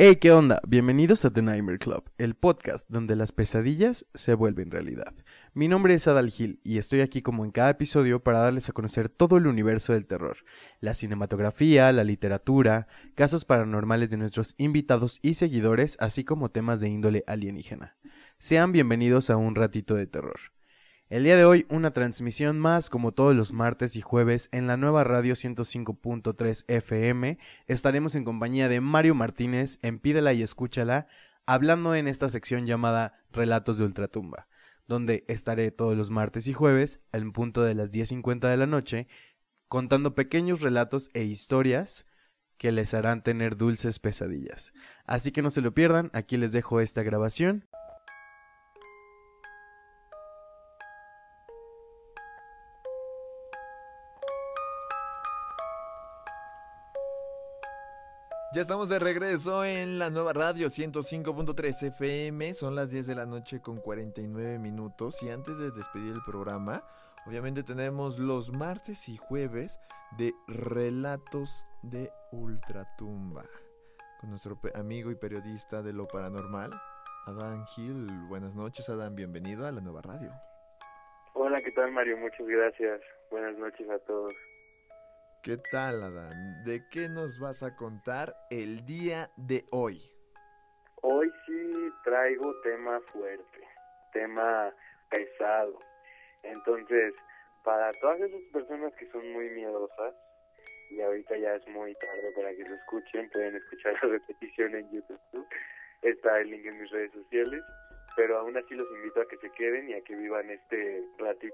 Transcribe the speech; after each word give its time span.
Hey, 0.00 0.14
¿qué 0.14 0.30
onda? 0.30 0.60
Bienvenidos 0.64 1.24
a 1.24 1.32
The 1.32 1.42
Nightmare 1.42 1.80
Club, 1.80 2.08
el 2.18 2.36
podcast 2.36 2.88
donde 2.88 3.16
las 3.16 3.32
pesadillas 3.32 4.06
se 4.14 4.34
vuelven 4.34 4.70
realidad. 4.70 5.12
Mi 5.54 5.66
nombre 5.66 5.92
es 5.92 6.06
Adal 6.06 6.30
Gil 6.30 6.60
y 6.62 6.78
estoy 6.78 7.00
aquí 7.00 7.20
como 7.20 7.44
en 7.44 7.50
cada 7.50 7.70
episodio 7.70 8.22
para 8.22 8.38
darles 8.38 8.68
a 8.68 8.72
conocer 8.72 9.08
todo 9.08 9.38
el 9.38 9.48
universo 9.48 9.94
del 9.94 10.06
terror, 10.06 10.36
la 10.78 10.94
cinematografía, 10.94 11.90
la 11.90 12.04
literatura, 12.04 12.86
casos 13.16 13.44
paranormales 13.44 14.10
de 14.10 14.18
nuestros 14.18 14.54
invitados 14.56 15.18
y 15.20 15.34
seguidores, 15.34 15.96
así 15.98 16.22
como 16.22 16.52
temas 16.52 16.78
de 16.78 16.90
índole 16.90 17.24
alienígena. 17.26 17.96
Sean 18.38 18.70
bienvenidos 18.70 19.30
a 19.30 19.36
un 19.36 19.56
ratito 19.56 19.96
de 19.96 20.06
terror. 20.06 20.38
El 21.10 21.24
día 21.24 21.38
de 21.38 21.46
hoy 21.46 21.64
una 21.70 21.94
transmisión 21.94 22.58
más 22.58 22.90
como 22.90 23.12
todos 23.12 23.34
los 23.34 23.54
martes 23.54 23.96
y 23.96 24.02
jueves 24.02 24.50
en 24.52 24.66
la 24.66 24.76
nueva 24.76 25.04
radio 25.04 25.32
105.3 25.32 26.66
FM. 26.68 27.38
Estaremos 27.66 28.14
en 28.14 28.24
compañía 28.24 28.68
de 28.68 28.82
Mario 28.82 29.14
Martínez 29.14 29.78
en 29.80 30.00
Pídela 30.00 30.34
y 30.34 30.42
Escúchala, 30.42 31.06
hablando 31.46 31.94
en 31.94 32.08
esta 32.08 32.28
sección 32.28 32.66
llamada 32.66 33.24
Relatos 33.32 33.78
de 33.78 33.84
Ultratumba, 33.84 34.48
donde 34.86 35.24
estaré 35.28 35.70
todos 35.70 35.96
los 35.96 36.10
martes 36.10 36.46
y 36.46 36.52
jueves 36.52 37.00
en 37.12 37.32
punto 37.32 37.62
de 37.62 37.74
las 37.74 37.90
10.50 37.90 38.50
de 38.50 38.56
la 38.58 38.66
noche 38.66 39.08
contando 39.66 40.14
pequeños 40.14 40.60
relatos 40.60 41.08
e 41.14 41.24
historias 41.24 42.04
que 42.58 42.72
les 42.72 42.92
harán 42.92 43.22
tener 43.22 43.56
dulces 43.56 43.98
pesadillas. 43.98 44.74
Así 45.06 45.32
que 45.32 45.40
no 45.40 45.50
se 45.50 45.62
lo 45.62 45.72
pierdan, 45.72 46.10
aquí 46.12 46.36
les 46.36 46.52
dejo 46.52 46.80
esta 46.80 47.02
grabación 47.02 47.66
Ya 58.50 58.62
estamos 58.62 58.88
de 58.88 58.98
regreso 58.98 59.62
en 59.62 59.98
la 59.98 60.08
nueva 60.08 60.32
radio 60.32 60.68
105.3 60.68 61.88
FM. 61.88 62.54
Son 62.54 62.74
las 62.74 62.90
10 62.90 63.06
de 63.06 63.14
la 63.14 63.26
noche 63.26 63.60
con 63.60 63.78
49 63.78 64.58
minutos. 64.58 65.22
Y 65.22 65.28
antes 65.28 65.58
de 65.58 65.70
despedir 65.70 66.14
el 66.14 66.22
programa, 66.24 66.82
obviamente 67.26 67.62
tenemos 67.62 68.18
los 68.18 68.50
martes 68.50 69.10
y 69.10 69.18
jueves 69.18 69.78
de 70.16 70.32
Relatos 70.46 71.66
de 71.82 72.10
Ultratumba. 72.32 73.44
Con 74.18 74.30
nuestro 74.30 74.58
amigo 74.74 75.10
y 75.10 75.16
periodista 75.16 75.82
de 75.82 75.92
lo 75.92 76.08
paranormal, 76.08 76.70
Adán 77.26 77.66
Gil. 77.66 78.06
Buenas 78.28 78.56
noches, 78.56 78.88
Adán. 78.88 79.14
Bienvenido 79.14 79.66
a 79.66 79.72
la 79.72 79.82
nueva 79.82 80.00
radio. 80.00 80.32
Hola, 81.34 81.60
¿qué 81.60 81.70
tal, 81.72 81.92
Mario? 81.92 82.16
Muchas 82.16 82.46
gracias. 82.46 83.02
Buenas 83.30 83.58
noches 83.58 83.90
a 83.90 83.98
todos. 83.98 84.32
¿Qué 85.42 85.56
tal, 85.70 86.02
Adán? 86.02 86.64
¿De 86.64 86.88
qué 86.90 87.08
nos 87.08 87.38
vas 87.38 87.62
a 87.62 87.76
contar 87.76 88.34
el 88.50 88.84
día 88.84 89.30
de 89.36 89.64
hoy? 89.70 89.96
Hoy 91.02 91.30
sí 91.46 91.92
traigo 92.02 92.52
tema 92.62 93.00
fuerte, 93.12 93.60
tema 94.12 94.74
pesado. 95.08 95.78
Entonces, 96.42 97.14
para 97.62 97.92
todas 98.00 98.20
esas 98.20 98.40
personas 98.52 98.92
que 98.96 99.08
son 99.12 99.32
muy 99.32 99.48
miedosas, 99.50 100.12
y 100.90 101.00
ahorita 101.00 101.36
ya 101.36 101.54
es 101.54 101.68
muy 101.68 101.94
tarde 101.94 102.32
para 102.34 102.50
que 102.50 102.64
lo 102.64 102.74
escuchen, 102.74 103.30
pueden 103.30 103.54
escuchar 103.54 103.94
la 104.02 104.08
repetición 104.18 104.74
en 104.74 104.90
YouTube, 104.90 105.46
está 106.02 106.40
el 106.40 106.50
link 106.50 106.66
en 106.66 106.80
mis 106.80 106.90
redes 106.90 107.12
sociales, 107.12 107.62
pero 108.16 108.38
aún 108.38 108.56
así 108.56 108.74
los 108.74 108.90
invito 108.96 109.20
a 109.20 109.28
que 109.28 109.36
se 109.36 109.50
queden 109.52 109.88
y 109.88 109.94
a 109.94 110.00
que 110.00 110.16
vivan 110.16 110.50
este 110.50 111.04
ratito. 111.18 111.47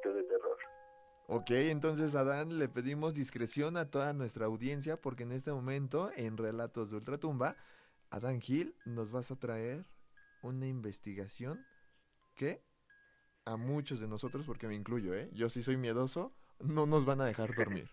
Ok, 1.26 1.50
entonces 1.52 2.14
Adán 2.16 2.58
le 2.58 2.68
pedimos 2.68 3.14
discreción 3.14 3.78
a 3.78 3.90
toda 3.90 4.12
nuestra 4.12 4.44
audiencia 4.44 4.98
porque 4.98 5.22
en 5.22 5.32
este 5.32 5.52
momento 5.52 6.10
en 6.16 6.36
Relatos 6.36 6.90
de 6.90 6.98
Ultratumba, 6.98 7.56
Adán 8.10 8.42
Gil 8.42 8.74
nos 8.84 9.10
vas 9.10 9.30
a 9.30 9.38
traer 9.38 9.86
una 10.42 10.66
investigación 10.66 11.64
que 12.36 12.60
a 13.46 13.56
muchos 13.56 14.00
de 14.00 14.08
nosotros, 14.08 14.44
porque 14.46 14.66
me 14.66 14.74
incluyo, 14.74 15.14
¿eh? 15.14 15.30
yo 15.32 15.48
sí 15.48 15.62
soy 15.62 15.78
miedoso, 15.78 16.34
no 16.60 16.86
nos 16.86 17.06
van 17.06 17.22
a 17.22 17.26
dejar 17.26 17.54
dormir. 17.54 17.88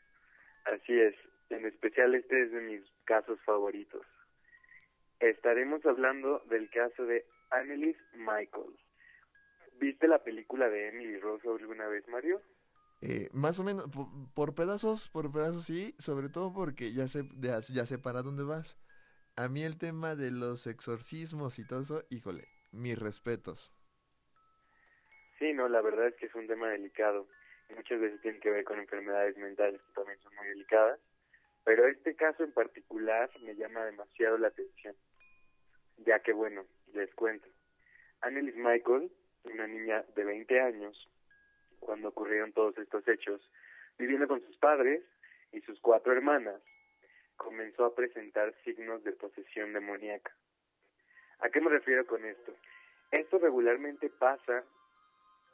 Así 0.64 0.98
es, 0.98 1.16
en 1.50 1.66
especial 1.66 2.14
este 2.14 2.42
es 2.42 2.52
de 2.52 2.60
mis 2.60 2.82
casos 3.04 3.40
favoritos. 3.44 4.06
Estaremos 5.18 5.84
hablando 5.86 6.38
del 6.48 6.70
caso 6.70 7.04
de 7.04 7.24
Annelies 7.50 7.96
Michaels. 8.14 8.78
¿Viste 9.80 10.06
la 10.06 10.22
película 10.22 10.68
de 10.68 10.88
Emily 10.88 11.18
Rose 11.18 11.48
alguna 11.48 11.88
vez, 11.88 12.06
Mario? 12.08 12.40
Eh, 13.02 13.28
más 13.32 13.58
o 13.58 13.64
menos, 13.64 13.86
por, 14.34 14.54
pedazos, 14.54 15.08
por 15.08 15.32
pedazos 15.32 15.64
sí, 15.64 15.94
sobre 15.98 16.28
todo 16.28 16.52
porque 16.52 16.92
ya 16.92 17.08
sé, 17.08 17.22
ya, 17.40 17.60
sé 17.62 17.98
para 17.98 18.22
dónde 18.22 18.44
vas. 18.44 18.78
A 19.36 19.48
mí 19.48 19.62
el 19.62 19.78
tema 19.78 20.14
de 20.14 20.30
los 20.30 20.66
exorcismos 20.66 21.58
y 21.58 21.66
todo 21.66 21.80
eso, 21.80 22.04
híjole, 22.10 22.48
mis 22.72 22.98
respetos. 22.98 23.74
Sí, 25.38 25.54
no, 25.54 25.68
la 25.68 25.80
verdad 25.80 26.08
es 26.08 26.16
que 26.16 26.26
es 26.26 26.34
un 26.34 26.46
tema 26.46 26.68
delicado. 26.68 27.26
muchas 27.74 28.00
veces 28.00 28.20
tiene 28.20 28.40
que 28.40 28.50
ver 28.50 28.64
con 28.64 28.78
enfermedades 28.78 29.36
mentales 29.38 29.80
que 29.80 29.92
también 29.94 30.18
son 30.20 30.34
muy 30.36 30.48
delicadas. 30.48 31.00
Pero 31.64 31.86
este 31.86 32.14
caso 32.14 32.44
en 32.44 32.52
particular 32.52 33.30
me 33.40 33.54
llama 33.54 33.84
demasiado 33.84 34.36
la 34.36 34.48
atención. 34.48 34.94
Ya 35.98 36.20
que, 36.20 36.32
bueno, 36.32 36.66
les 36.92 37.14
cuento. 37.14 37.48
Annelies 38.20 38.56
Michael, 38.56 39.10
una 39.44 39.66
niña 39.66 40.04
de 40.14 40.24
20 40.24 40.60
años, 40.60 41.08
cuando 41.80 42.08
ocurrieron 42.08 42.52
todos 42.52 42.76
estos 42.78 43.06
hechos, 43.08 43.40
viviendo 43.98 44.28
con 44.28 44.40
sus 44.42 44.56
padres 44.58 45.02
y 45.52 45.60
sus 45.62 45.80
cuatro 45.80 46.12
hermanas, 46.12 46.62
comenzó 47.36 47.86
a 47.86 47.94
presentar 47.94 48.54
signos 48.64 49.02
de 49.02 49.12
posesión 49.12 49.72
demoníaca. 49.72 50.32
¿A 51.40 51.48
qué 51.48 51.60
me 51.60 51.70
refiero 51.70 52.06
con 52.06 52.24
esto? 52.24 52.54
Esto 53.10 53.38
regularmente 53.38 54.10
pasa, 54.10 54.62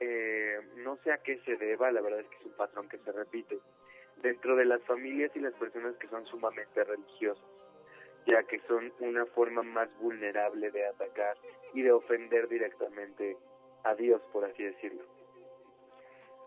eh, 0.01 0.61
no 0.77 0.97
sé 0.99 1.13
a 1.13 1.19
qué 1.19 1.39
se 1.45 1.57
deba, 1.57 1.91
la 1.93 2.01
verdad 2.01 2.21
es 2.21 2.27
que 2.27 2.37
es 2.37 2.47
un 2.47 2.57
patrón 2.57 2.89
que 2.89 2.99
se 2.99 3.13
repite, 3.13 3.59
dentro 4.23 4.57
de 4.57 4.65
las 4.65 4.83
familias 4.83 5.31
y 5.35 5.41
las 5.41 5.55
personas 5.55 5.97
que 5.97 6.09
son 6.09 6.27
sumamente 6.27 6.83
religiosas, 6.85 7.45
ya 8.27 8.43
que 8.43 8.59
son 8.67 8.93
una 8.99 9.25
forma 9.27 9.63
más 9.63 9.89
vulnerable 9.99 10.71
de 10.71 10.87
atacar 10.87 11.37
y 11.73 11.83
de 11.83 11.93
ofender 11.93 12.49
directamente 12.49 13.37
a 13.85 13.95
Dios, 13.95 14.21
por 14.33 14.45
así 14.45 14.65
decirlo. 14.65 15.16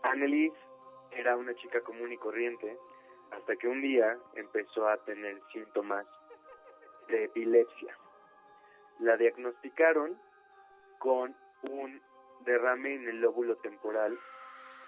Annelies 0.04 0.54
era 1.12 1.36
una 1.36 1.54
chica 1.56 1.82
común 1.82 2.12
y 2.12 2.18
corriente 2.18 2.78
hasta 3.32 3.56
que 3.56 3.68
un 3.68 3.82
día 3.82 4.18
empezó 4.36 4.88
a 4.88 4.98
tener 4.98 5.40
síntomas 5.52 6.06
de 7.08 7.26
epilepsia. 7.26 7.96
La 9.00 9.18
diagnosticaron 9.18 10.18
con 11.00 11.36
un 11.64 12.02
derrame 12.46 12.96
en 12.96 13.10
el 13.10 13.22
lóbulo 13.22 13.56
temporal, 13.58 14.18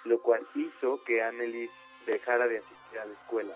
lo 0.06 0.22
cual 0.22 0.46
hizo 0.56 1.04
que 1.04 1.22
Annelies 1.22 1.72
dejara 2.06 2.48
de 2.48 2.60
asistir 2.60 3.00
a 3.00 3.06
la 3.06 3.14
escuela, 3.14 3.56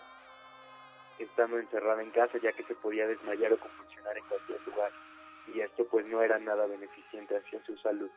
estando 1.20 1.58
encerrada 1.58 2.04
en 2.04 2.12
casa 2.12 2.38
ya 2.38 2.52
que 2.52 2.64
se 2.64 2.76
podía 2.76 3.08
desmayar 3.08 3.54
o 3.54 3.60
convulsionar 3.60 4.18
en 4.18 4.28
cualquier 4.28 4.62
lugar, 4.68 4.92
y 5.48 5.62
esto 5.62 5.86
pues 5.90 6.06
no 6.06 6.22
era 6.22 6.38
nada 6.40 6.68
beneficiente 6.68 7.38
hacia 7.38 7.64
su 7.64 7.76
salud 7.78 8.10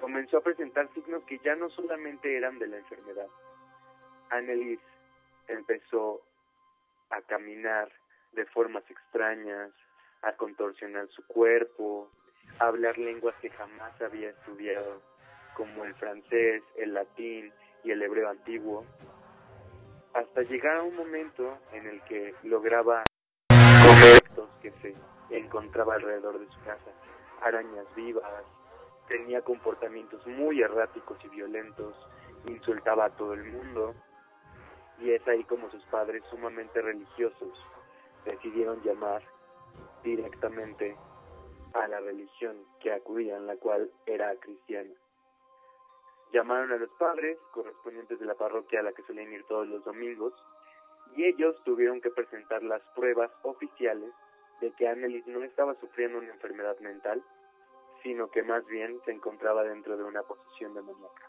comenzó 0.00 0.38
a 0.38 0.42
presentar 0.42 0.88
signos 0.94 1.24
que 1.24 1.38
ya 1.38 1.54
no 1.56 1.70
solamente 1.70 2.36
eran 2.36 2.58
de 2.58 2.68
la 2.68 2.78
enfermedad. 2.78 3.28
Annelies 4.30 4.80
empezó 5.48 6.22
a 7.10 7.20
caminar 7.22 7.90
de 8.32 8.44
formas 8.46 8.82
extrañas, 8.90 9.70
a 10.22 10.32
contorsionar 10.32 11.08
su 11.08 11.26
cuerpo, 11.26 12.10
a 12.58 12.66
hablar 12.66 12.98
lenguas 12.98 13.34
que 13.40 13.50
jamás 13.50 14.00
había 14.00 14.30
estudiado, 14.30 15.02
como 15.56 15.84
el 15.84 15.94
francés, 15.94 16.62
el 16.76 16.94
latín 16.94 17.52
y 17.84 17.90
el 17.90 18.02
hebreo 18.02 18.28
antiguo, 18.28 18.84
hasta 20.14 20.42
llegar 20.42 20.78
a 20.78 20.82
un 20.82 20.96
momento 20.96 21.58
en 21.72 21.86
el 21.86 22.00
que 22.04 22.34
lograba 22.44 23.04
objetos 23.50 24.48
que 24.62 24.70
se 24.82 24.94
encontraba 25.30 25.94
alrededor 25.94 26.38
de 26.38 26.46
su 26.46 26.60
casa, 26.64 26.90
arañas 27.42 27.86
vivas, 27.94 28.44
tenía 29.08 29.42
comportamientos 29.42 30.26
muy 30.26 30.62
erráticos 30.62 31.18
y 31.24 31.28
violentos, 31.28 31.94
insultaba 32.46 33.06
a 33.06 33.10
todo 33.10 33.34
el 33.34 33.44
mundo, 33.44 33.94
y 34.98 35.10
es 35.10 35.26
ahí 35.26 35.44
como 35.44 35.70
sus 35.70 35.84
padres 35.86 36.22
sumamente 36.30 36.80
religiosos 36.80 37.58
decidieron 38.24 38.82
llamar 38.82 39.22
directamente 40.02 40.96
a 41.74 41.88
la 41.88 42.00
religión 42.00 42.56
que 42.80 42.92
acudían, 42.92 43.46
la 43.46 43.56
cual 43.56 43.90
era 44.06 44.34
cristiana. 44.36 44.94
Llamaron 46.32 46.72
a 46.72 46.76
los 46.76 46.90
padres 46.90 47.38
correspondientes 47.52 48.18
de 48.18 48.26
la 48.26 48.34
parroquia 48.34 48.80
a 48.80 48.82
la 48.82 48.92
que 48.92 49.02
solían 49.02 49.32
ir 49.32 49.44
todos 49.44 49.66
los 49.68 49.84
domingos 49.84 50.34
y 51.16 51.24
ellos 51.24 51.56
tuvieron 51.64 52.00
que 52.00 52.10
presentar 52.10 52.62
las 52.62 52.82
pruebas 52.94 53.30
oficiales 53.42 54.10
de 54.60 54.72
que 54.72 54.88
Annelies 54.88 55.26
no 55.26 55.42
estaba 55.42 55.74
sufriendo 55.74 56.18
una 56.18 56.30
enfermedad 56.30 56.78
mental, 56.80 57.22
sino 58.04 58.28
que 58.28 58.44
más 58.44 58.64
bien 58.66 59.00
se 59.04 59.10
encontraba 59.10 59.64
dentro 59.64 59.96
de 59.96 60.04
una 60.04 60.22
posición 60.22 60.74
demoníaca. 60.74 61.28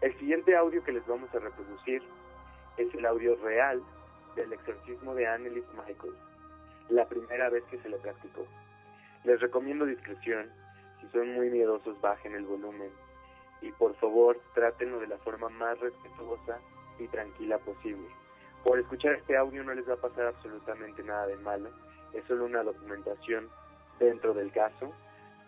El 0.00 0.18
siguiente 0.18 0.56
audio 0.56 0.82
que 0.82 0.92
les 0.92 1.06
vamos 1.06 1.32
a 1.34 1.38
reproducir 1.38 2.02
es 2.78 2.92
el 2.94 3.06
audio 3.06 3.36
real 3.36 3.80
del 4.34 4.52
exorcismo 4.52 5.14
de 5.14 5.26
Annelies 5.26 5.66
Michael, 5.74 6.14
la 6.88 7.06
primera 7.06 7.50
vez 7.50 7.62
que 7.64 7.78
se 7.78 7.88
le 7.88 7.98
practicó. 7.98 8.46
Les 9.24 9.40
recomiendo 9.40 9.84
discreción, 9.84 10.50
si 11.00 11.08
son 11.08 11.34
muy 11.34 11.50
miedosos 11.50 12.00
bajen 12.00 12.34
el 12.34 12.46
volumen 12.46 12.90
y 13.60 13.70
por 13.72 13.94
favor 13.96 14.40
trátenlo 14.54 14.98
de 15.00 15.08
la 15.08 15.18
forma 15.18 15.48
más 15.50 15.78
respetuosa 15.80 16.58
y 16.98 17.08
tranquila 17.08 17.58
posible. 17.58 18.08
Por 18.64 18.78
escuchar 18.78 19.14
este 19.14 19.36
audio 19.36 19.62
no 19.64 19.74
les 19.74 19.88
va 19.88 19.94
a 19.94 20.00
pasar 20.00 20.28
absolutamente 20.28 21.02
nada 21.02 21.26
de 21.26 21.36
malo, 21.36 21.70
es 22.12 22.24
solo 22.24 22.46
una 22.46 22.62
documentación 22.62 23.48
dentro 23.98 24.32
del 24.32 24.50
caso. 24.52 24.92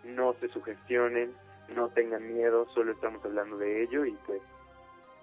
No 0.04 0.34
se 0.40 0.48
sugestionen, 0.48 1.32
no 1.74 1.88
tengan 1.88 2.26
miedo, 2.26 2.66
solo 2.72 2.92
estamos 2.92 3.24
hablando 3.24 3.56
de 3.58 3.82
ello 3.82 4.04
y 4.04 4.12
pues 4.26 4.42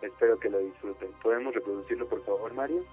espero 0.01 0.39
que 0.39 0.49
lo 0.49 0.59
disfruten. 0.59 1.11
¿Podemos 1.23 1.53
reproducirlo 1.53 2.07
por 2.07 2.23
favor, 2.23 2.53
Mario? 2.53 2.83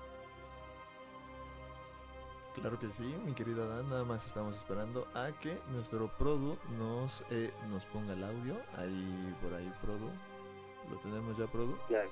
Claro 2.55 2.79
que 2.79 2.89
sí, 2.89 3.15
mi 3.25 3.35
querida 3.35 3.67
Dan, 3.67 3.91
nada 3.91 4.05
más 4.05 4.25
estamos 4.27 4.57
esperando 4.57 5.09
a 5.15 5.33
que 5.41 5.59
nuestro 5.73 6.09
Produ 6.17 6.57
nos, 6.79 7.25
eh, 7.31 7.51
nos 7.69 7.85
ponga 7.87 8.13
el 8.13 8.23
audio. 8.23 8.57
Ahí, 8.77 9.35
por 9.43 9.53
ahí, 9.55 9.73
Produ. 9.83 10.09
¿Lo 10.89 10.97
tenemos 10.99 11.37
ya, 11.37 11.47
Produ? 11.47 11.77
Claro. 11.89 12.09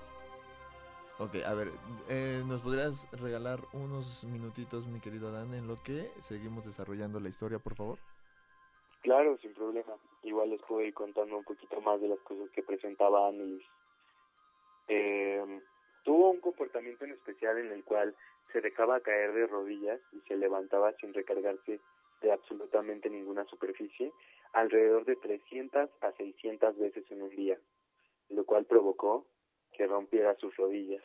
Ok, 1.18 1.36
a 1.46 1.54
ver, 1.54 1.70
eh, 2.08 2.42
¿nos 2.46 2.62
podrías 2.62 3.08
regalar 3.12 3.60
unos 3.72 4.24
minutitos, 4.24 4.88
mi 4.88 4.98
querido 4.98 5.30
Dan, 5.30 5.54
en 5.54 5.68
lo 5.68 5.80
que 5.80 6.10
seguimos 6.20 6.64
desarrollando 6.64 7.20
la 7.20 7.28
historia, 7.28 7.60
por 7.60 7.76
favor? 7.76 7.98
Claro, 9.02 9.36
sin 9.38 9.52
problema. 9.52 9.96
Igual 10.22 10.50
les 10.50 10.62
puedo 10.62 10.82
ir 10.82 10.94
contando 10.94 11.36
un 11.36 11.44
poquito 11.44 11.80
más 11.80 12.00
de 12.00 12.08
las 12.08 12.20
cosas 12.20 12.48
que 12.50 12.62
presentaba 12.62 13.28
Annelies. 13.28 13.66
Eh, 14.86 15.60
tuvo 16.04 16.30
un 16.30 16.40
comportamiento 16.40 17.04
en 17.04 17.12
especial 17.12 17.58
en 17.58 17.72
el 17.72 17.84
cual 17.84 18.14
se 18.52 18.60
dejaba 18.60 19.00
caer 19.00 19.32
de 19.32 19.46
rodillas 19.46 20.00
y 20.12 20.20
se 20.20 20.36
levantaba 20.36 20.92
sin 21.00 21.12
recargarse 21.14 21.80
de 22.20 22.32
absolutamente 22.32 23.10
ninguna 23.10 23.44
superficie, 23.46 24.12
alrededor 24.52 25.04
de 25.04 25.16
300 25.16 25.90
a 26.00 26.12
600 26.12 26.78
veces 26.78 27.10
en 27.10 27.22
un 27.22 27.30
día, 27.30 27.58
lo 28.28 28.44
cual 28.44 28.66
provocó 28.66 29.26
que 29.72 29.86
rompiera 29.86 30.36
sus 30.36 30.54
rodillas. 30.56 31.02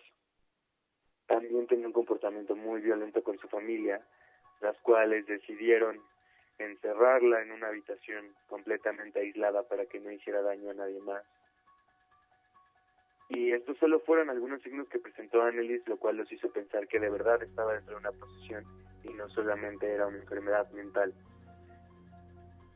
También 1.25 1.65
tenía 1.65 1.87
un 1.87 1.93
comportamiento 1.93 2.55
muy 2.55 2.81
violento 2.81 3.23
con 3.23 3.39
su 3.39 3.47
familia, 3.47 4.05
las 4.61 4.77
cuales 4.81 5.25
decidieron 5.25 5.99
encerrarla 6.59 7.41
en 7.41 7.51
una 7.51 7.67
habitación 7.67 8.33
completamente 8.47 9.19
aislada 9.19 9.63
para 9.63 9.85
que 9.85 9.99
no 9.99 10.11
hiciera 10.11 10.41
daño 10.41 10.71
a 10.71 10.73
nadie 10.73 10.99
más. 11.01 11.23
Y 13.29 13.51
estos 13.51 13.77
solo 13.77 13.99
fueron 13.99 14.29
algunos 14.29 14.61
signos 14.61 14.87
que 14.87 14.99
presentó 14.99 15.41
Annelies, 15.41 15.87
lo 15.87 15.97
cual 15.97 16.17
los 16.17 16.31
hizo 16.31 16.49
pensar 16.51 16.87
que 16.87 16.99
de 16.99 17.09
verdad 17.09 17.43
estaba 17.43 17.73
dentro 17.73 17.95
de 17.95 17.99
una 17.99 18.11
posesión 18.11 18.63
y 19.03 19.09
no 19.09 19.27
solamente 19.29 19.91
era 19.91 20.07
una 20.07 20.17
enfermedad 20.17 20.69
mental. 20.71 21.13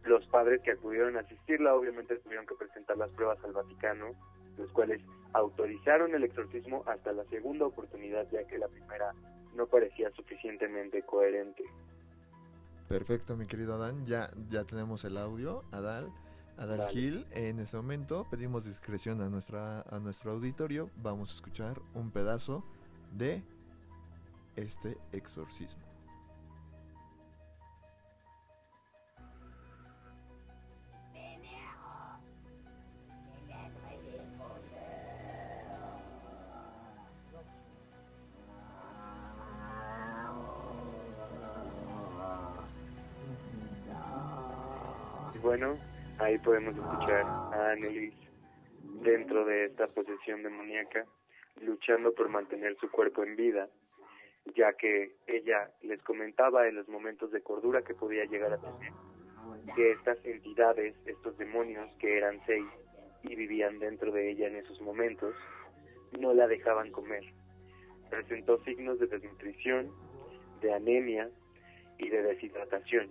Los 0.04 0.26
padres 0.28 0.62
que 0.62 0.72
acudieron 0.72 1.16
a 1.16 1.22
asistirla 1.22 1.76
obviamente 1.76 2.18
tuvieron 2.18 2.46
que 2.46 2.56
presentar 2.56 2.98
las 2.98 3.12
pruebas 3.12 3.42
al 3.44 3.54
Vaticano, 3.54 4.14
los 4.58 4.72
cuales 4.74 5.02
autorizaron 5.34 6.14
el 6.14 6.24
exorcismo 6.24 6.84
hasta 6.88 7.14
la 7.14 7.24
segunda 7.26 7.66
oportunidad, 7.66 8.28
ya 8.32 8.46
que 8.46 8.58
la 8.58 8.68
primera 8.68 9.14
no 9.56 9.68
parecía 9.68 10.10
suficientemente 10.12 11.04
coherente. 11.04 11.64
Perfecto, 12.92 13.38
mi 13.38 13.46
querido 13.46 13.76
Adán, 13.76 14.06
ya, 14.06 14.30
ya 14.50 14.66
tenemos 14.66 15.06
el 15.06 15.18
audio, 15.18 15.64
Adal. 15.72 16.12
Adal 16.58 16.90
Gil, 16.90 17.26
en 17.32 17.60
este 17.60 17.78
momento 17.78 18.28
pedimos 18.30 18.66
discreción 18.66 19.22
a, 19.22 19.30
nuestra, 19.30 19.82
a 19.90 20.00
nuestro 20.00 20.32
auditorio. 20.32 20.90
Vamos 20.98 21.32
a 21.32 21.34
escuchar 21.36 21.82
un 21.94 22.12
pedazo 22.12 22.66
de 23.18 23.44
este 24.58 24.98
exorcismo. 25.14 25.91
Podemos 46.44 46.76
escuchar 46.76 47.24
a 47.24 47.72
Annelies 47.72 48.14
dentro 49.04 49.46
de 49.46 49.66
esta 49.66 49.88
posesión 49.88 50.44
demoníaca, 50.44 51.06
luchando 51.62 52.14
por 52.14 52.30
mantener 52.30 52.76
su 52.78 52.90
cuerpo 52.90 53.24
en 53.24 53.36
vida, 53.36 53.68
ya 54.56 54.74
que 54.74 55.16
ella 55.28 55.72
les 55.82 56.02
comentaba 56.04 56.68
en 56.68 56.76
los 56.76 56.88
momentos 56.88 57.32
de 57.32 57.42
cordura 57.42 57.82
que 57.84 57.94
podía 57.94 58.26
llegar 58.26 58.54
a 58.54 58.58
tener, 58.58 58.94
que 59.76 59.92
estas 59.92 60.24
entidades, 60.26 60.96
estos 61.06 61.38
demonios, 61.38 61.88
que 62.00 62.18
eran 62.18 62.40
seis 62.46 62.66
y 63.24 63.36
vivían 63.36 63.80
dentro 63.80 64.12
de 64.12 64.32
ella 64.32 64.48
en 64.48 64.56
esos 64.56 64.82
momentos, 64.82 65.36
no 66.20 66.34
la 66.34 66.48
dejaban 66.48 66.92
comer. 66.92 67.24
Presentó 68.10 68.62
signos 68.64 69.00
de 69.00 69.08
desnutrición, 69.08 69.92
de 70.62 70.74
anemia 70.74 71.30
y 71.98 72.10
de 72.10 72.24
deshidratación 72.24 73.10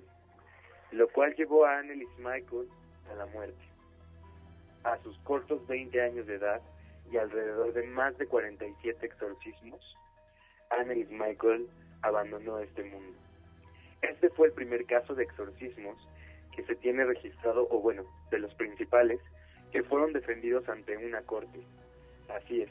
lo 0.93 1.09
cual 1.09 1.35
llevó 1.37 1.65
a 1.65 1.79
Annelies 1.79 2.09
Michael 2.19 2.69
a 3.11 3.15
la 3.15 3.27
muerte. 3.27 3.63
A 4.85 4.97
sus 5.03 5.19
cortos 5.21 5.67
20 5.67 6.01
años 6.01 6.27
de 6.27 6.37
edad 6.37 6.61
y 7.11 7.17
alrededor 7.17 7.73
de 7.73 7.87
más 7.89 8.17
de 8.19 8.27
47 8.27 9.05
exorcismos, 9.05 9.81
Annelies 10.71 11.11
Michael 11.11 11.69
abandonó 12.03 12.59
este 12.59 12.85
mundo. 12.85 13.19
Este 14.03 14.31
fue 14.31 14.49
el 14.49 14.53
primer 14.55 14.87
caso 14.87 15.15
de 15.15 15.25
exorcismos 15.25 15.97
que 16.55 16.65
se 16.65 16.75
tiene 16.77 17.05
registrado, 17.05 17.67
o 17.71 17.81
bueno, 17.81 18.05
de 18.31 18.39
los 18.39 18.55
principales, 18.55 19.21
que 19.73 19.83
fueron 19.83 20.13
defendidos 20.13 20.69
ante 20.69 20.97
una 20.97 21.23
corte. 21.23 21.61
Así 22.29 22.63
es, 22.63 22.71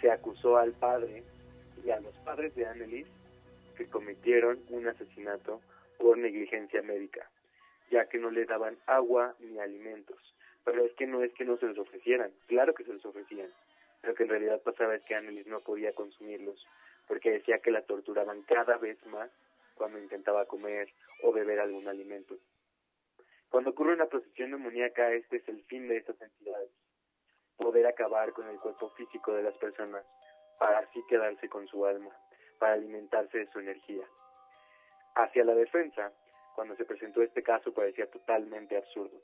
se 0.00 0.10
acusó 0.10 0.56
al 0.56 0.72
padre 0.72 1.24
y 1.84 1.90
a 1.90 2.00
los 2.00 2.14
padres 2.18 2.54
de 2.54 2.66
Annelies 2.66 3.06
que 3.76 3.86
cometieron 3.86 4.60
un 4.70 4.88
asesinato 4.88 5.60
por 5.98 6.18
negligencia 6.18 6.82
médica, 6.82 7.28
ya 7.90 8.06
que 8.06 8.18
no 8.18 8.30
le 8.30 8.44
daban 8.44 8.78
agua 8.86 9.34
ni 9.40 9.58
alimentos. 9.58 10.18
Pero 10.64 10.84
es 10.84 10.92
que 10.94 11.06
no 11.06 11.22
es 11.22 11.32
que 11.34 11.44
no 11.44 11.56
se 11.56 11.66
los 11.66 11.78
ofrecieran, 11.78 12.32
claro 12.46 12.74
que 12.74 12.84
se 12.84 12.92
los 12.92 13.04
ofrecían. 13.04 13.48
Lo 14.02 14.14
que 14.14 14.22
en 14.22 14.30
realidad 14.30 14.62
pasaba 14.62 14.94
es 14.94 15.02
que 15.04 15.14
Annelies 15.14 15.46
no 15.46 15.60
podía 15.60 15.92
consumirlos, 15.92 16.66
porque 17.06 17.30
decía 17.30 17.58
que 17.58 17.70
la 17.70 17.82
torturaban 17.82 18.42
cada 18.42 18.78
vez 18.78 19.04
más 19.06 19.30
cuando 19.74 19.98
intentaba 19.98 20.46
comer 20.46 20.88
o 21.22 21.32
beber 21.32 21.60
algún 21.60 21.88
alimento. 21.88 22.36
Cuando 23.50 23.70
ocurre 23.70 23.94
una 23.94 24.06
procesión 24.06 24.52
demoníaca, 24.52 25.12
este 25.12 25.38
es 25.38 25.48
el 25.48 25.64
fin 25.64 25.88
de 25.88 25.96
estas 25.96 26.20
entidades. 26.20 26.70
Poder 27.56 27.86
acabar 27.86 28.32
con 28.32 28.48
el 28.48 28.58
cuerpo 28.58 28.90
físico 28.90 29.32
de 29.32 29.42
las 29.42 29.56
personas, 29.58 30.04
para 30.58 30.78
así 30.78 31.00
quedarse 31.08 31.48
con 31.48 31.66
su 31.66 31.84
alma, 31.84 32.10
para 32.58 32.74
alimentarse 32.74 33.38
de 33.38 33.50
su 33.50 33.58
energía. 33.58 34.04
Hacia 35.16 35.44
la 35.44 35.54
defensa, 35.54 36.12
cuando 36.54 36.76
se 36.76 36.84
presentó 36.84 37.22
este 37.22 37.42
caso 37.42 37.72
parecía 37.72 38.10
totalmente 38.10 38.76
absurdo. 38.76 39.20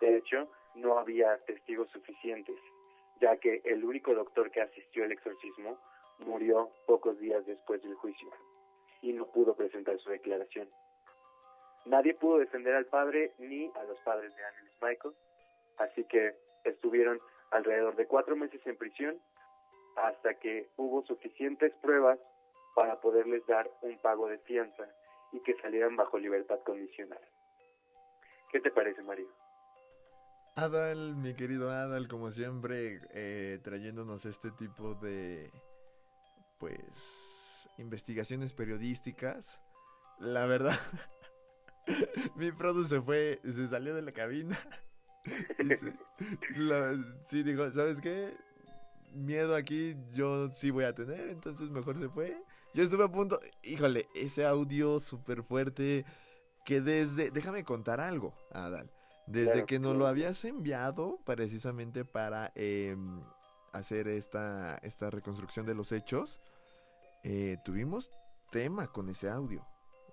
De 0.00 0.16
hecho, 0.16 0.48
no 0.74 0.98
había 0.98 1.38
testigos 1.44 1.88
suficientes, 1.90 2.56
ya 3.20 3.36
que 3.36 3.62
el 3.64 3.84
único 3.84 4.14
doctor 4.14 4.50
que 4.50 4.62
asistió 4.62 5.04
al 5.04 5.12
exorcismo 5.12 5.78
murió 6.18 6.70
pocos 6.86 7.18
días 7.18 7.44
después 7.46 7.82
del 7.82 7.94
juicio 7.94 8.28
y 9.00 9.12
no 9.12 9.26
pudo 9.26 9.54
presentar 9.54 9.98
su 9.98 10.10
declaración. 10.10 10.68
Nadie 11.86 12.14
pudo 12.14 12.38
defender 12.38 12.74
al 12.74 12.86
padre 12.86 13.32
ni 13.38 13.70
a 13.74 13.82
los 13.84 13.98
padres 14.00 14.34
de 14.36 14.44
Annelies 14.44 14.76
Michael, 14.80 15.14
así 15.78 16.04
que 16.04 16.36
estuvieron 16.64 17.18
alrededor 17.50 17.96
de 17.96 18.06
cuatro 18.06 18.36
meses 18.36 18.60
en 18.66 18.76
prisión 18.76 19.20
hasta 19.96 20.34
que 20.34 20.68
hubo 20.76 21.04
suficientes 21.04 21.72
pruebas 21.82 22.18
para 22.74 23.00
poderles 23.00 23.44
dar 23.46 23.68
un 23.82 23.98
pago 23.98 24.28
de 24.28 24.38
fianza 24.38 24.88
y 25.32 25.40
que 25.40 25.54
salieran 25.60 25.96
bajo 25.96 26.18
libertad 26.18 26.60
condicional. 26.64 27.20
¿Qué 28.50 28.60
te 28.60 28.70
parece, 28.70 29.02
Mario? 29.02 29.28
Adal, 30.54 31.16
mi 31.16 31.34
querido 31.34 31.70
Adal, 31.70 32.08
como 32.08 32.30
siempre, 32.30 33.00
eh, 33.14 33.58
trayéndonos 33.62 34.26
este 34.26 34.50
tipo 34.50 34.94
de, 34.94 35.50
pues, 36.58 37.70
investigaciones 37.78 38.52
periodísticas. 38.52 39.62
La 40.18 40.44
verdad, 40.44 40.78
mi 42.36 42.52
produ 42.52 42.84
se 42.84 43.00
fue, 43.00 43.40
se 43.42 43.66
salió 43.68 43.94
de 43.94 44.02
la 44.02 44.12
cabina. 44.12 44.58
sí, 47.22 47.42
dijo, 47.42 47.70
¿sabes 47.70 48.00
qué? 48.02 48.34
Miedo 49.14 49.56
aquí 49.56 49.96
yo 50.12 50.50
sí 50.52 50.70
voy 50.70 50.84
a 50.84 50.94
tener, 50.94 51.30
entonces 51.30 51.70
mejor 51.70 51.98
se 51.98 52.08
fue. 52.10 52.36
Yo 52.74 52.82
estuve 52.82 53.04
a 53.04 53.08
punto, 53.08 53.38
híjole, 53.62 54.08
ese 54.14 54.46
audio 54.46 54.98
súper 54.98 55.42
fuerte 55.42 56.06
que 56.64 56.80
desde, 56.80 57.30
déjame 57.30 57.64
contar 57.64 58.00
algo, 58.00 58.34
Adal. 58.50 58.90
Desde 59.26 59.64
que 59.66 59.78
nos 59.78 59.96
lo 59.96 60.06
habías 60.06 60.44
enviado 60.44 61.20
precisamente 61.24 62.04
para 62.04 62.50
em, 62.54 63.20
hacer 63.72 64.08
esta, 64.08 64.76
esta 64.78 65.10
reconstrucción 65.10 65.64
de 65.64 65.74
los 65.74 65.92
hechos, 65.92 66.40
eh, 67.22 67.56
tuvimos 67.64 68.10
tema 68.50 68.88
con 68.88 69.08
ese 69.08 69.28
audio. 69.30 69.66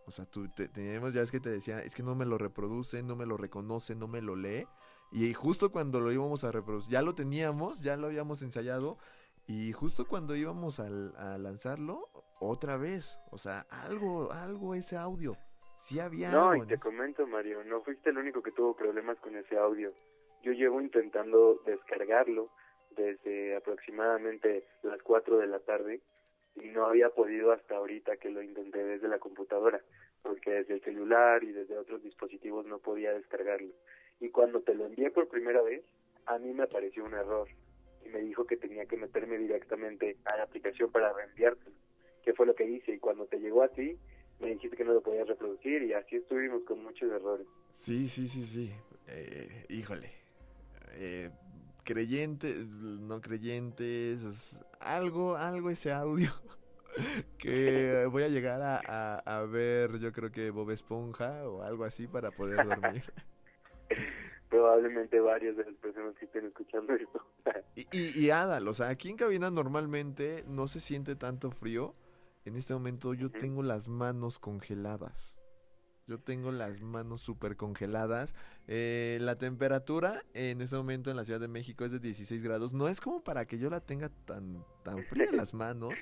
O 0.06 0.12
sea, 0.12 0.26
tú 0.26 0.50
teníamos 0.50 1.14
ya 1.14 1.22
es 1.22 1.32
que 1.32 1.40
te 1.40 1.50
decía, 1.50 1.80
es 1.80 1.96
que 1.96 2.04
no 2.04 2.16
me 2.16 2.26
lo 2.26 2.38
reproduce, 2.38 3.04
no 3.04 3.16
me 3.16 3.26
lo 3.26 3.38
reconoce, 3.38 3.96
no 3.96 4.08
me 4.08 4.22
lo 4.22 4.36
lee. 4.36 4.66
Y 5.12 5.34
justo 5.34 5.72
cuando 5.72 6.02
lo 6.02 6.12
íbamos 6.12 6.44
a 6.44 6.52
reproducir, 6.52 6.94
ya 6.94 7.02
lo 7.02 7.16
teníamos, 7.16 7.82
ya 7.82 7.96
lo 7.96 8.08
habíamos 8.08 8.42
ensayado. 8.42 8.98
Y 9.50 9.72
justo 9.72 10.06
cuando 10.08 10.36
íbamos 10.36 10.80
a, 10.80 10.86
a 11.18 11.40
lanzarlo, 11.40 12.08
otra 12.40 12.78
vez. 12.78 13.20
O 13.32 13.40
sea, 13.40 13.66
algo, 13.72 14.32
algo 14.32 14.76
ese 14.76 14.96
audio. 14.96 15.36
Sí 15.80 16.00
había 16.00 16.30
no, 16.30 16.56
y 16.56 16.68
te 16.68 16.78
comento, 16.78 17.26
Mario, 17.26 17.64
no 17.64 17.82
fuiste 17.82 18.12
el 18.12 18.20
único 18.20 18.44
que 18.44 18.52
tuvo 18.52 18.76
problemas 18.76 19.18
con 19.18 19.36
ese 19.36 19.58
audio. 19.58 19.92
Yo 20.44 20.52
llevo 20.52 20.80
intentando 20.82 21.56
descargarlo 21.66 22.52
desde 22.92 23.56
aproximadamente 23.56 24.68
las 24.84 25.02
4 25.02 25.40
de 25.40 25.48
la 25.48 25.60
tarde 25.62 26.00
y 26.56 26.68
no 26.68 26.86
había 26.86 27.10
podido 27.10 27.52
hasta 27.52 27.76
ahorita 27.76 28.18
que 28.18 28.30
lo 28.30 28.44
intenté 28.44 28.84
desde 28.84 29.08
la 29.08 29.18
computadora, 29.18 29.82
porque 30.22 30.52
desde 30.52 30.76
el 30.76 30.84
celular 30.84 31.44
y 31.44 31.54
desde 31.54 31.76
otros 31.76 32.04
dispositivos 32.04 32.68
no 32.68 32.78
podía 32.78 33.14
descargarlo. 33.14 33.74
Y 34.20 34.30
cuando 34.30 34.62
te 34.62 34.76
lo 34.76 34.86
envié 34.86 35.10
por 35.10 35.28
primera 35.28 35.64
vez, 35.64 35.84
a 36.28 36.38
mí 36.38 36.54
me 36.54 36.64
apareció 36.64 37.04
un 37.04 37.16
error 37.16 37.48
y 38.06 38.10
me 38.10 38.20
dijo 38.20 38.46
que 38.46 38.58
tenía 38.58 38.86
que 38.86 38.98
meterme 38.98 39.38
directamente 39.38 40.18
a 40.26 40.38
la 40.38 40.44
aplicación 40.44 40.92
para 40.92 41.14
reenviártelo, 41.14 41.76
que 42.24 42.34
fue 42.34 42.46
lo 42.46 42.56
que 42.56 42.66
hice. 42.66 42.94
Y 42.94 43.00
cuando 43.00 43.26
te 43.26 43.40
llegó 43.40 43.64
a 43.64 43.70
ti, 43.70 43.98
me 44.40 44.50
dijiste 44.50 44.78
que 44.78 44.86
no 44.86 44.94
lo 44.94 45.02
podías 45.02 45.28
reproducir 45.28 45.84
y 45.84 45.94
así 45.94 46.16
estuvimos 46.16 46.64
con 46.64 46.84
muchos 46.84 47.12
errores. 47.12 47.48
Sí, 47.70 48.08
sí, 48.08 48.28
sí, 48.28 48.44
sí. 48.46 48.72
Eh, 49.08 49.66
híjole. 49.70 50.12
Eh, 50.94 51.30
creyentes, 51.84 52.66
no 52.66 53.22
creyentes, 53.22 54.60
algo, 54.80 55.36
algo 55.36 55.70
ese 55.70 55.92
audio 55.92 56.32
que 57.38 58.06
voy 58.12 58.24
a 58.24 58.28
llegar 58.28 58.62
a, 58.62 59.16
a, 59.18 59.46
ver, 59.46 59.98
yo 60.00 60.12
creo 60.12 60.32
que 60.32 60.52
Bob 60.52 60.72
Esponja 60.72 61.50
o 61.50 61.64
algo 61.64 61.84
así 61.84 62.08
para 62.08 62.32
poder 62.32 62.66
dormir. 62.66 63.04
Probablemente 64.50 65.20
varias 65.20 65.56
de 65.58 65.66
las 65.66 65.76
personas 65.76 66.16
que 66.16 66.26
estén 66.26 66.46
escuchando 66.46 66.94
esto. 66.94 67.24
y, 67.76 67.86
y, 67.92 68.26
y 68.26 68.30
Adal, 68.32 68.68
o 68.68 68.74
sea, 68.74 68.90
aquí 68.90 69.10
en 69.10 69.18
cabina 69.18 69.52
normalmente 69.52 70.44
no 70.48 70.68
se 70.68 70.80
siente 70.80 71.16
tanto 71.16 71.52
frío. 71.52 71.96
En 72.46 72.56
este 72.56 72.74
momento 72.74 73.14
yo 73.14 73.30
tengo 73.30 73.62
las 73.62 73.88
manos 73.88 74.40
congeladas. 74.40 75.40
Yo 76.10 76.20
tengo 76.20 76.52
las 76.52 76.82
manos 76.82 77.22
súper 77.22 77.56
congeladas. 77.56 78.34
Eh, 78.68 79.20
la 79.22 79.38
temperatura 79.38 80.24
en 80.34 80.60
este 80.60 80.76
momento 80.76 81.12
en 81.12 81.18
la 81.18 81.24
Ciudad 81.24 81.40
de 81.40 81.48
México 81.48 81.86
es 81.86 81.92
de 81.92 82.00
16 82.00 82.44
grados. 82.44 82.74
No 82.74 82.88
es 82.88 83.00
como 83.00 83.24
para 83.24 83.46
que 83.46 83.60
yo 83.60 83.70
la 83.70 83.80
tenga 83.80 84.10
tan, 84.10 84.66
tan 84.84 85.04
fría 85.04 85.26
en 85.26 85.38
las 85.38 85.54
manos. 85.54 86.00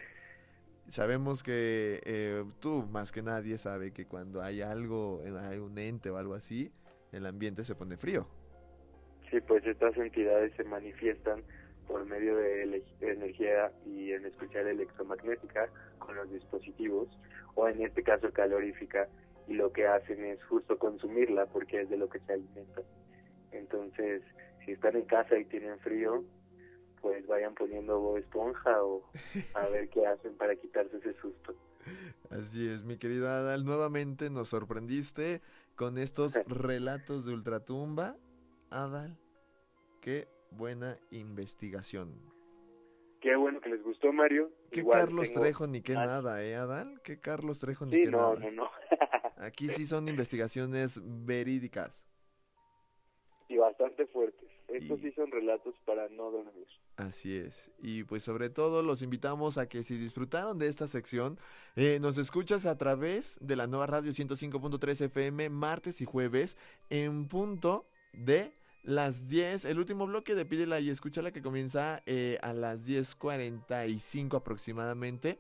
Sabemos 0.88 1.44
que 1.44 2.00
eh, 2.06 2.46
tú 2.62 2.88
más 2.90 3.12
que 3.12 3.22
nadie 3.22 3.58
sabe 3.58 3.92
que 3.92 4.06
cuando 4.06 4.42
hay 4.42 4.62
algo, 4.62 5.22
hay 5.50 5.58
un 5.58 5.78
ente 5.78 6.10
o 6.10 6.16
algo 6.16 6.36
así, 6.36 6.72
el 7.12 7.26
ambiente 7.26 7.64
se 7.64 7.76
pone 7.76 7.98
frío. 7.98 8.28
Sí, 9.30 9.42
pues 9.42 9.66
estas 9.66 9.96
entidades 9.98 10.54
se 10.56 10.64
manifiestan 10.64 11.44
por 11.88 12.06
medio 12.06 12.36
de 12.38 12.84
energía 13.02 13.72
y 13.86 14.12
en 14.12 14.26
especial 14.26 14.68
electromagnética 14.68 15.70
con 16.00 16.16
los 16.16 16.30
dispositivos 16.32 17.08
o 17.56 17.68
en 17.68 17.82
este 17.82 18.04
caso 18.04 18.32
calorífica 18.32 19.08
y 19.48 19.54
lo 19.54 19.72
que 19.72 19.88
hacen 19.88 20.24
es 20.26 20.44
justo 20.46 20.78
consumirla 20.78 21.46
porque 21.48 21.82
es 21.82 21.90
de 21.90 21.98
lo 21.98 22.10
que 22.10 22.20
se 22.20 22.34
alimentan. 22.34 22.84
Entonces, 23.52 24.22
si 24.66 24.72
están 24.74 24.96
en 24.98 25.06
casa 25.06 25.38
y 25.38 25.46
tienen 25.46 25.80
frío, 25.80 26.24
pues 27.02 27.26
vayan 27.28 27.54
poniendo 27.56 28.18
esponja 28.18 28.84
o 28.84 29.10
a 29.54 29.68
ver 29.68 29.90
qué 29.90 30.06
hacen 30.06 30.36
para 30.36 30.56
quitarse 30.56 30.98
ese 30.98 31.14
susto. 31.22 31.56
Así 32.30 32.68
es, 32.68 32.84
mi 32.84 32.98
querida 32.98 33.40
Adal, 33.40 33.64
nuevamente 33.64 34.30
nos 34.30 34.50
sorprendiste 34.50 35.42
con 35.78 35.98
estos 36.00 36.36
relatos 36.48 37.26
de 37.26 37.34
ultratumba. 37.34 38.18
Adal, 38.72 39.18
qué 40.02 40.28
buena 40.52 40.98
investigación. 41.12 42.20
Qué 43.22 43.36
bueno 43.36 43.62
que 43.62 43.70
les 43.70 43.84
gustó, 43.84 44.12
Mario. 44.12 44.52
Qué 44.72 44.86
Carlos 44.86 45.32
Trejo 45.32 45.68
ni 45.68 45.82
qué 45.82 45.94
nada, 45.94 46.44
¿eh, 46.44 46.56
Adal? 46.56 47.00
Qué 47.04 47.20
Carlos 47.20 47.60
Trejo 47.60 47.86
ni 47.86 47.92
qué 47.92 48.12
no, 48.12 48.18
nada. 48.18 48.36
No, 48.36 48.52
no, 48.52 48.70
Aquí 49.38 49.70
sí 49.70 49.86
son 49.86 50.10
investigaciones 50.10 51.00
verídicas. 51.26 52.08
Y 53.48 53.58
bastante 53.58 54.08
fuertes. 54.08 54.50
Estos 54.68 55.00
sí 55.00 55.12
son 55.12 55.32
relatos 55.32 55.76
para 55.86 56.10
no 56.10 56.32
dormir. 56.32 56.68
Así 56.98 57.36
es. 57.36 57.70
Y 57.80 58.04
pues 58.06 58.24
sobre 58.24 58.50
todo 58.50 58.82
los 58.82 59.04
invitamos 59.04 59.60
a 59.60 59.70
que 59.70 59.84
si 59.84 59.98
disfrutaron 59.98 60.58
de 60.58 60.68
esta 60.68 60.88
sección, 60.88 61.40
eh, 61.76 62.00
nos 62.02 62.18
escuchas 62.18 62.66
a 62.66 62.76
través 62.76 63.38
de 63.40 63.56
la 63.56 63.68
nueva 63.68 63.86
radio 63.86 64.12
105.3 64.12 65.06
FM 65.06 65.50
martes 65.52 66.02
y 66.02 66.06
jueves 66.06 66.58
en 66.90 67.28
punto 67.28 67.86
de 68.14 68.52
las 68.82 69.28
10, 69.28 69.66
el 69.66 69.78
último 69.78 70.08
bloque 70.08 70.34
de 70.34 70.46
Pídela 70.46 70.80
y 70.80 70.90
Escúchala 70.90 71.32
que 71.32 71.44
comienza 71.44 72.02
eh, 72.08 72.40
a 72.42 72.54
las 72.54 72.88
10.45 72.88 74.36
aproximadamente. 74.36 75.40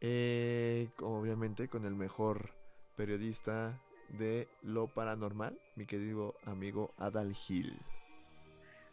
Eh, 0.00 0.88
obviamente 1.00 1.68
con 1.68 1.84
el 1.84 1.94
mejor 1.94 2.54
periodista 2.96 3.80
de 4.18 4.48
lo 4.62 4.88
paranormal, 4.88 5.56
mi 5.76 5.86
querido 5.86 6.34
amigo 6.44 6.92
Adal 6.98 7.34
Gil. 7.34 7.78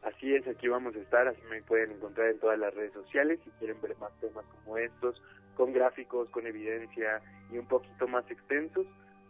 Así 0.05 0.35
es, 0.35 0.47
aquí 0.47 0.67
vamos 0.67 0.95
a 0.95 0.99
estar, 0.99 1.27
así 1.27 1.41
me 1.49 1.63
pueden 1.63 1.93
encontrar 1.93 2.29
en 2.29 2.39
todas 2.39 2.59
las 2.59 2.71
redes 2.75 2.93
sociales 2.93 3.39
si 3.43 3.49
quieren 3.51 3.81
ver 3.81 3.97
más 3.97 4.11
temas 4.19 4.45
como 4.45 4.77
estos, 4.77 5.19
con 5.55 5.73
gráficos, 5.73 6.29
con 6.29 6.45
evidencia 6.45 7.23
y 7.51 7.57
un 7.57 7.67
poquito 7.67 8.07
más 8.07 8.29
extensos. 8.29 8.85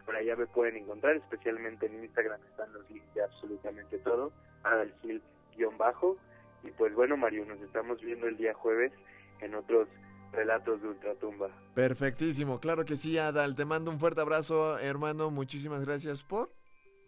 Por 0.05 0.17
allá 0.17 0.35
me 0.35 0.47
pueden 0.47 0.75
encontrar, 0.75 1.15
especialmente 1.15 1.85
en 1.85 2.03
Instagram 2.03 2.41
están 2.51 2.73
los 2.73 2.89
links 2.89 3.13
de 3.13 3.23
absolutamente 3.23 3.99
todo, 3.99 4.33
Adalgil-bajo. 4.63 6.17
Y 6.63 6.71
pues 6.71 6.93
bueno, 6.93 7.15
Mario, 7.15 7.45
nos 7.45 7.61
estamos 7.61 8.01
viendo 8.01 8.27
el 8.27 8.35
día 8.35 8.53
jueves 8.53 8.91
en 9.39 9.55
otros 9.55 9.87
relatos 10.33 10.81
de 10.81 10.89
Ultratumba. 10.89 11.47
Perfectísimo, 11.73 12.59
claro 12.59 12.83
que 12.83 12.97
sí, 12.97 13.17
Adal. 13.17 13.55
Te 13.55 13.63
mando 13.63 13.91
un 13.91 13.99
fuerte 13.99 14.19
abrazo, 14.19 14.77
hermano. 14.79 15.31
Muchísimas 15.31 15.85
gracias 15.85 16.21
por, 16.23 16.51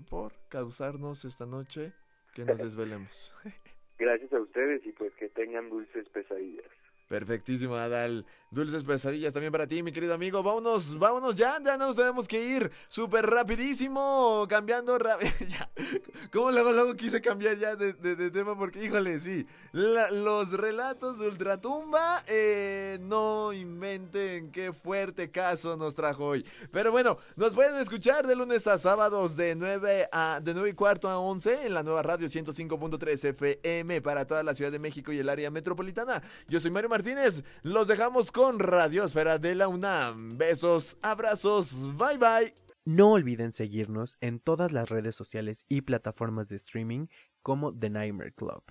por 0.10 0.32
causarnos 0.48 1.26
esta 1.26 1.46
noche 1.46 1.92
que 2.38 2.46
nos 2.46 2.60
desvelemos. 2.60 3.36
gracias 3.98 4.32
a 4.32 4.40
ustedes 4.40 4.86
y 4.86 4.92
pues 4.92 5.12
que 5.16 5.28
tengan 5.30 5.70
dulces 5.70 6.08
pesadillas. 6.10 6.66
Perfectísimo, 7.08 7.76
Adal. 7.76 8.26
Dulces 8.50 8.86
pesadillas 8.86 9.34
también 9.34 9.52
para 9.52 9.68
ti, 9.68 9.84
mi 9.84 9.92
querido 9.92 10.14
amigo. 10.14 10.42
Vámonos, 10.42 10.98
vámonos 10.98 11.36
ya, 11.36 11.58
ya 11.64 11.78
nos 11.78 11.98
tenemos 11.98 12.28
que 12.28 12.42
ir 12.42 12.72
súper 12.88 13.26
rapidísimo, 13.26 14.46
cambiando 14.50 14.98
rápido. 14.98 15.32
Como 16.32 16.52
luego, 16.52 16.72
luego 16.72 16.96
quise 16.96 17.20
cambiar 17.20 17.58
ya 17.58 17.76
de, 17.76 17.94
tema 18.32 18.58
porque, 18.58 18.86
híjole, 18.86 19.20
sí, 19.20 19.46
los 19.74 20.52
relatos 20.52 21.20
de 21.20 21.28
Ultratumba, 21.28 22.24
eh, 22.28 23.00
no 23.02 23.52
inventen 23.52 24.52
qué 24.52 24.72
fuerte 24.72 25.30
caso 25.30 25.76
nos 25.76 25.96
trajo 25.96 26.26
hoy. 26.26 26.46
Pero 26.72 26.92
bueno, 26.92 27.18
nos 27.36 27.54
pueden 27.54 27.76
escuchar 27.76 28.28
de 28.28 28.36
lunes 28.36 28.66
a 28.68 28.78
sábados 28.78 29.36
de 29.36 29.56
9 29.56 30.10
a 30.12 30.40
de 30.42 30.54
9 30.54 30.70
y 30.70 30.74
cuarto 30.74 31.10
a 31.10 31.20
11 31.20 31.68
en 31.68 31.74
la 31.74 31.84
nueva 31.84 32.02
radio 32.02 32.28
105.3 32.28 33.30
FM 33.30 34.02
para 34.02 34.26
toda 34.26 34.44
la 34.44 34.56
Ciudad 34.56 34.72
de 34.72 34.80
México 34.80 35.12
y 35.12 35.20
el 35.20 35.30
área 35.30 35.52
metropolitana. 35.52 36.22
Yo 36.48 36.60
soy 36.62 36.72
Mario 36.72 36.90
Martínez, 36.98 37.44
los 37.62 37.88
dejamos 37.88 38.32
con 38.32 38.58
Radiosfera 38.58 39.38
de 39.38 39.54
la 39.54 39.68
UNAM. 39.68 40.36
Besos, 40.36 40.98
abrazos, 41.04 41.96
bye 41.96 42.18
bye. 42.18 42.56
No 42.86 43.12
olviden 43.12 43.52
seguirnos 43.52 44.18
en 44.20 44.40
todas 44.40 44.72
las 44.72 44.90
redes 44.90 45.16
sociales 45.16 45.64
y 45.70 45.82
plataformas 45.82 46.50
de 46.50 46.56
streaming 46.56 47.06
como 47.44 47.72
The 47.72 47.92
Nightmare 47.92 48.34
Club. 48.34 48.64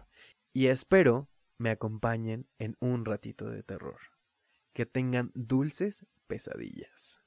Y 0.52 0.66
espero 0.66 1.28
me 1.56 1.71
acompañen 1.71 2.49
en 2.59 2.76
un 2.80 3.04
ratito 3.04 3.49
de 3.49 3.62
terror. 3.62 4.00
Que 4.73 4.87
tengan 4.87 5.30
dulces 5.37 6.04
pesadillas. 6.26 7.21